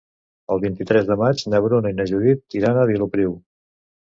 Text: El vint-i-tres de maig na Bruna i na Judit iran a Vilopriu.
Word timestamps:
El 0.55 0.61
vint-i-tres 0.63 1.05
de 1.09 1.17
maig 1.23 1.43
na 1.55 1.61
Bruna 1.65 1.91
i 1.91 1.97
na 1.99 2.07
Judit 2.13 2.59
iran 2.61 2.81
a 2.81 2.87
Vilopriu. 2.93 3.37